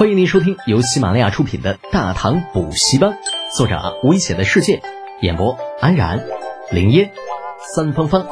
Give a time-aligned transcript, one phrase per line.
[0.00, 3.10] 欢迎您收听由喜马拉雅出品的《大唐补习班》，
[3.54, 4.80] 作者危险的世界，
[5.20, 6.24] 演播安然、
[6.70, 7.12] 林烟、
[7.74, 8.26] 三芳芳，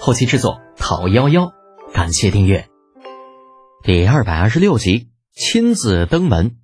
[0.00, 1.52] 后期制作陶幺幺。
[1.92, 2.66] 感谢订阅。
[3.84, 6.56] 第二百二十六集，亲自登门。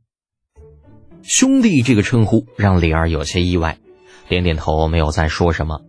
[1.22, 3.78] 兄弟这个称呼让李二有些意外，
[4.28, 5.82] 点点头，没有再说什么。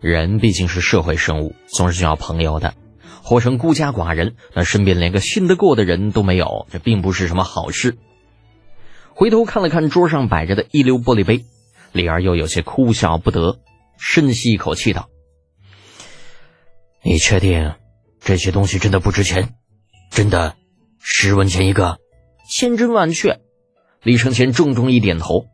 [0.00, 2.74] 人毕竟是社会生物，总是需要朋友的。
[3.22, 7.96] 活成孤家寡人，那身边连个信得过的人都没有，这并不是什么好事。
[9.12, 11.44] 回头看了看桌上摆着的一溜玻璃杯，
[11.92, 13.60] 李儿又有些哭笑不得，
[13.98, 15.08] 深吸一口气道
[17.04, 17.74] ：“你确定
[18.20, 19.54] 这些东西真的不值钱？
[20.10, 20.56] 真的
[20.98, 21.98] 十文钱一个？
[22.48, 23.40] 千真万确。”
[24.02, 25.46] 李承前重重一点头。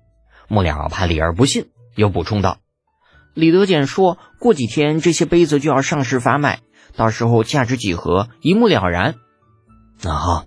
[0.49, 2.59] 末了怕李儿不信，又补充道
[3.35, 6.61] ：“李德简说过几天这些杯子就要上市发卖。”
[6.97, 9.15] 到时候价值几何，一目了然。
[10.03, 10.47] 那好，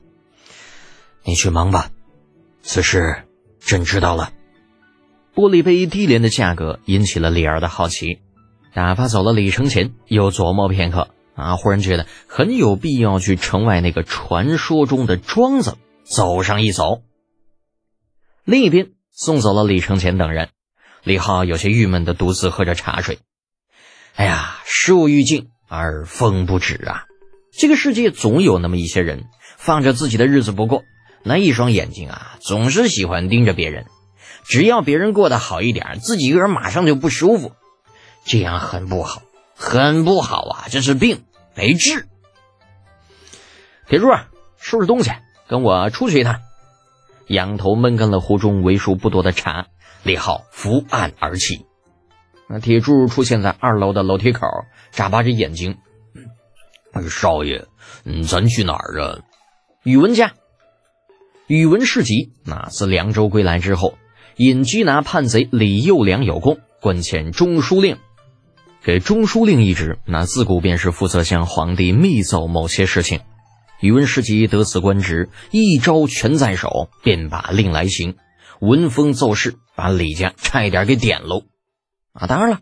[1.23, 1.91] 你去忙吧。
[2.62, 3.23] 此事
[3.59, 4.34] 朕知道了。
[5.36, 8.20] 玻璃杯低廉的价格引起了李儿的好奇，
[8.73, 17.03] 打发走了李承前，又琢磨片刻啊，忽然觉得很有必要去城外那个传说中的庄子走上一走。
[18.44, 20.50] 另一边送走了李承前等人，
[21.03, 23.20] 李浩有些郁闷的独自喝着茶水。
[24.16, 25.50] 哎呀，事无欲尽。
[25.70, 27.06] 而风不止啊！
[27.52, 29.25] 这个世界总有那么一些人，
[29.58, 30.84] 放着自己的日子不过，
[31.23, 33.86] 那一双眼睛啊，总是喜欢盯着别人。
[34.44, 37.52] 只要别人过得好一点，自己一个人马上就不舒服，
[38.26, 39.22] 这样很不好，
[39.56, 40.66] 很不好啊！
[40.70, 42.08] 这是病，得治。
[43.88, 44.08] 铁柱，
[44.58, 45.11] 收拾东西，
[45.48, 46.39] 跟我出去一趟。
[47.28, 49.67] 仰头闷干了壶中为数不多的茶，
[50.02, 51.66] 李浩伏案而起。
[52.50, 54.47] 那铁柱出现在二楼的楼梯口，
[54.92, 55.78] 眨巴着眼睛
[57.08, 57.67] ：“少爷，
[58.05, 59.19] 嗯，咱去哪儿啊？”
[59.86, 60.33] 宇文家。
[61.45, 63.97] 宇文士集，那自凉州归来之后，
[64.36, 67.97] 因缉拿叛贼李幼良有功，官迁中书令。
[68.83, 73.20] 给中书令一职，那自古便是负责向皇帝密奏某些事情。
[73.80, 78.16] 宇文士集得此官职，一招权在手，便把令来行，
[78.60, 81.43] 闻风奏事，把李家差一点给点喽。
[82.19, 82.59] 啊，当然了，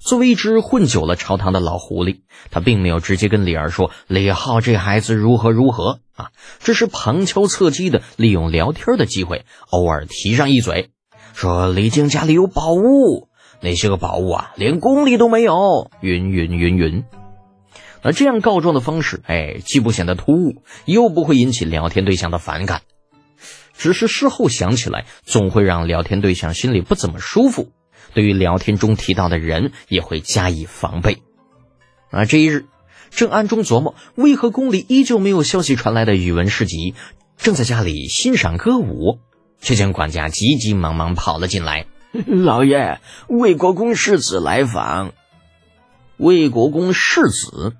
[0.00, 2.20] 作为一只混久了朝堂的老狐狸，
[2.50, 6.30] 他并没有直接跟李二说李浩这孩子如何如何啊，
[6.60, 10.90] 只是旁敲侧击的利用聊天的机会，偶尔提上一嘴，
[11.32, 13.28] 说李靖家里有宝物，
[13.60, 17.04] 那些个宝物啊，连宫里都没有，云云云云。
[18.02, 22.82] 那这样告状的方式，哎，既不显得突兀，又不会引起聊天对象的反感，
[23.76, 27.72] 只是事后想起来，总会让聊天对象心里不怎么舒服。
[28.14, 31.22] 对于聊天中提到的人，也会加以防备。
[32.10, 32.66] 而这一日，
[33.10, 36.94] 正暗中琢磨为何宫里依旧没有消息传来的宇文士集，
[37.36, 39.18] 正在家里欣赏歌舞，
[39.60, 41.86] 却见管家急急忙忙跑了进来
[42.26, 45.12] ：“老爷，魏国公世子来访。”
[46.16, 47.76] 魏国公世子，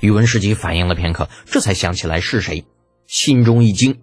[0.00, 2.64] 宇文士集反应了片刻，这才想起来是谁，
[3.06, 4.00] 心中一惊：“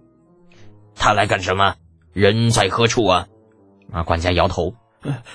[0.95, 1.75] 他来干什么？
[2.13, 3.27] 人在何处啊？”
[3.91, 4.75] 啊，管家摇头。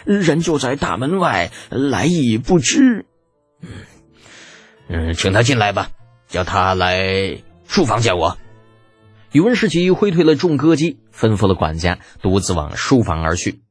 [0.05, 3.07] 人就在大门外，来意不知。
[4.89, 5.91] 嗯，请他进来吧，
[6.29, 8.37] 叫他来书房见我。
[9.33, 13.63] 宇文士奇挥退了众歌姬，吩咐了管家，独自往书房而去。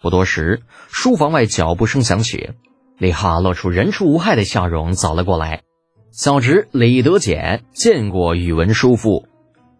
[0.00, 2.50] 不多时，书房外脚步声响起，
[2.98, 5.62] 李浩露出人畜无害的笑容走了过来。
[6.10, 9.28] 小侄李德简见过宇文叔父。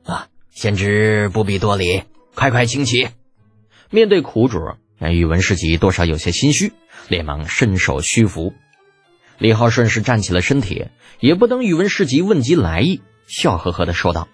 [0.04, 2.04] 啊，贤侄不必多礼，
[2.34, 3.09] 快快请起。
[3.91, 4.59] 面对苦主。
[5.11, 6.73] 宇文士集多少有些心虚，
[7.09, 8.55] 连忙伸手虚服。
[9.39, 10.87] 李浩顺势站起了身体，
[11.19, 14.29] 也不等宇文士集问及来意，笑呵呵的说道：“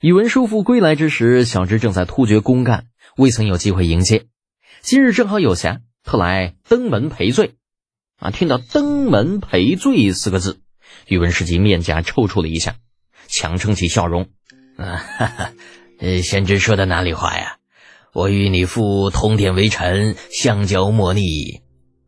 [0.00, 2.86] 宇文叔父归来之时，小侄正在突厥公干，
[3.16, 4.24] 未曾有机会迎接。
[4.80, 7.54] 今日正好有暇，特来登门赔罪。”
[8.18, 10.60] 啊，听到“登门赔罪”四个字，
[11.06, 12.76] 宇文士集面颊抽搐了一下，
[13.26, 14.30] 强撑起笑容
[14.78, 15.52] ：“啊，哈哈，
[15.98, 17.55] 呃，贤侄说的哪里话呀？”
[18.16, 21.60] 我与你父同殿为臣，相交莫逆。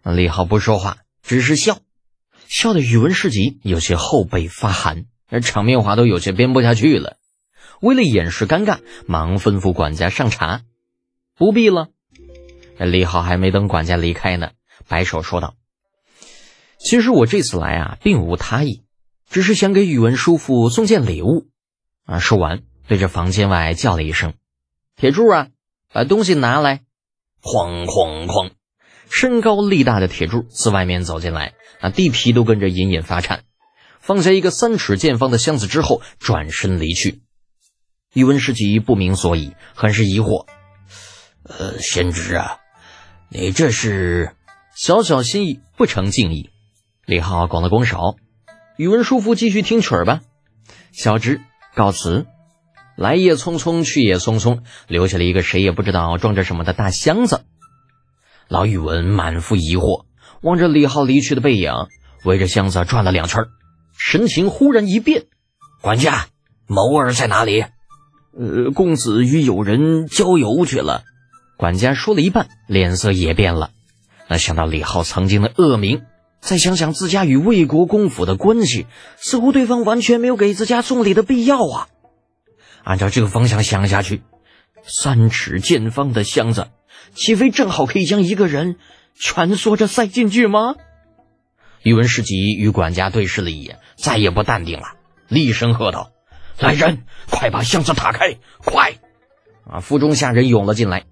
[0.02, 1.80] 李浩不说话，只是笑，
[2.46, 7.18] 笑得宇文士集有些后背发寒，而场面话都有些编不下去了。
[7.82, 10.62] 为了掩饰尴尬，忙吩咐管家上茶。
[11.36, 11.88] 不必了。
[12.78, 14.52] 李浩还没等管家离开呢，
[14.88, 15.56] 摆手说道
[16.80, 18.82] ：“其实我这次来啊，并无他意，
[19.28, 21.48] 只是想给宇文叔父送件礼物。”
[22.08, 24.32] 啊，说完，对着房间外叫了一声
[24.96, 25.48] ：“铁柱啊！”
[25.92, 26.82] 把东西拿来！
[27.42, 28.50] 哐哐哐！
[29.10, 33.44] 身高力大的铁柱自外面走进来，那地皮都跟着隐隐发颤。
[34.00, 37.22] 放下一个三尺见方的箱子之后，转身离去。
[38.12, 40.46] 宇文士集不明所以，很是疑惑。
[41.44, 42.58] 呃，先知啊，
[43.30, 44.34] 你这是
[44.74, 46.50] 小小心意不成敬意。
[47.06, 48.16] 李浩拱了拱手，
[48.76, 50.20] 宇文叔父继续听曲儿吧。
[50.92, 51.40] 小侄
[51.74, 52.26] 告辞。
[52.98, 57.44] 来也匆匆，去也匆匆，留下了一个谁也不知道装着什么的大箱子。
[58.48, 60.06] 老宇文满腹疑惑，
[60.42, 61.72] 望着李浩离去的背影，
[62.24, 63.44] 围着箱子转了两圈，
[63.96, 65.26] 神情忽然一变
[65.80, 66.26] ：“管家，
[66.66, 67.66] 谋儿在哪里
[68.36, 71.04] ？”“呃，公子与友人郊游去了。”
[71.56, 73.70] 管家说了一半，脸色也变了。
[74.28, 76.02] 那想到李浩曾经的恶名，
[76.40, 78.86] 再想想自家与魏国公府的关系，
[79.18, 81.88] 似乎对方完全没有给自家送礼的必要啊。
[82.84, 84.22] 按照这个方向想下去，
[84.82, 86.68] 三尺见方的箱子，
[87.14, 88.76] 岂非正好可以将一个人
[89.18, 90.76] 蜷缩着塞进去吗？
[91.82, 94.94] 宇文士集与管家对视了一眼，再也不淡定了，
[95.28, 96.10] 厉声喝道
[96.58, 98.38] ：“来人，快把箱子打开！
[98.64, 98.94] 快！”
[99.70, 99.80] 啊！
[99.80, 101.04] 府中下人涌了进来，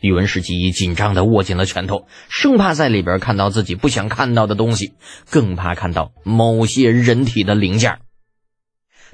[0.00, 4.94] 宇文士集紧张的握紧了拳头，生怕在里边看到自己不想看到的东西，
[5.30, 8.00] 更怕看到某些人体的零件。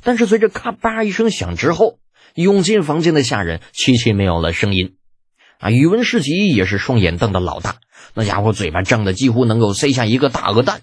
[0.06, 1.99] 但是随着咔吧一声响之后，
[2.37, 4.94] 涌进房间的下人齐齐没有了声音。
[5.58, 7.79] 啊，宇文士集也是双眼瞪得老大，
[8.14, 10.82] 那家伙嘴巴张的几乎能够塞下一个大鹅蛋。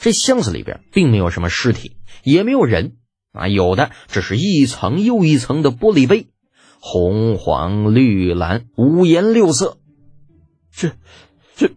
[0.00, 2.96] 这箱子里边并没有什么尸体，也没有人，
[3.30, 6.26] 啊，有的只是一层又一层的玻璃杯，
[6.80, 9.78] 红、黄、绿、蓝，五颜六色。
[10.72, 10.90] 这，
[11.54, 11.70] 这，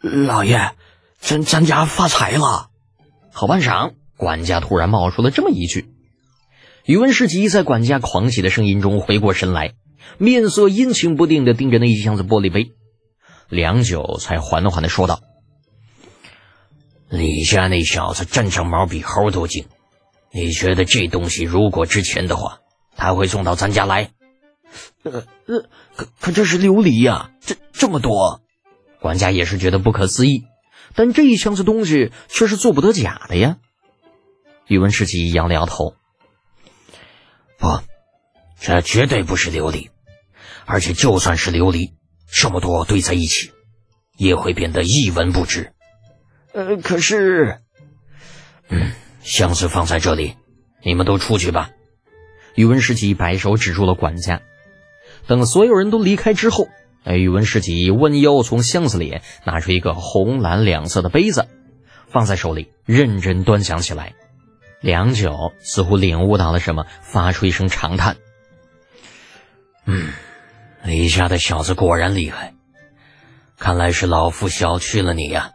[0.00, 0.76] 老爷，
[1.18, 2.70] 咱咱家发财了。
[3.32, 3.94] 好半晌。
[4.22, 5.96] 管家突然冒出了这么一句，
[6.84, 9.74] 宇文士集在管家狂喜的声音中回过神来，
[10.16, 12.70] 面色阴晴不定的盯着那一箱子玻璃杯，
[13.48, 15.18] 良久才缓缓的说道
[17.10, 19.66] ：“李家那小子站上毛比猴都精，
[20.32, 22.60] 你觉得这东西如果值钱的话，
[22.94, 24.10] 他会送到咱家来？
[25.02, 25.64] 呃呃，
[25.96, 28.40] 可可这是琉璃呀，这这么多。”
[29.02, 30.44] 管家也是觉得不可思议，
[30.94, 33.56] 但这一箱子东西却是做不得假的呀。
[34.66, 35.94] 宇文世吉摇了摇头
[37.58, 37.80] ：“不，
[38.60, 39.90] 这绝对不是琉璃，
[40.64, 41.92] 而且就算是琉璃，
[42.30, 43.50] 这么多堆在一起，
[44.16, 45.72] 也会变得一文不值。
[46.52, 47.60] 呃，可是……
[48.68, 48.92] 嗯，
[49.22, 50.36] 箱子放在这里，
[50.82, 51.70] 你们都出去吧。”
[52.54, 54.42] 宇文世吉摆手指住了管家。
[55.26, 56.68] 等所有人都离开之后，
[57.04, 61.48] 宇文世吉弯腰从箱子里拿出一个红蓝两色的杯子，
[62.08, 64.14] 放在手里，认真端详起来。
[64.82, 68.16] 良久，似乎领悟到了什么，发出一声长叹
[69.86, 70.12] ：“嗯，
[70.84, 72.52] 李家的小子果然厉害，
[73.58, 75.52] 看来是老夫小觑了你呀。”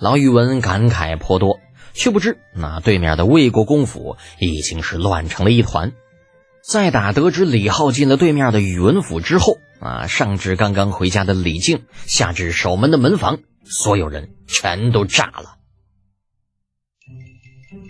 [0.00, 1.60] 老宇文感慨颇多，
[1.92, 5.92] 却不知那对面的魏国公府已经是乱成了一团。
[6.62, 15.59] 在打得知李浩进了对面的宇文府之后，啊，上至刚刚回家的李靖，下至守门的门房，所有人全都炸了。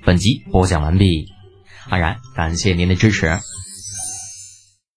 [0.05, 1.27] 本集播讲完毕，
[1.89, 3.39] 安然感谢您的支持。